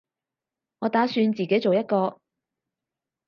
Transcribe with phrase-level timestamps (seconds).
[0.79, 2.19] 我打算自己做一個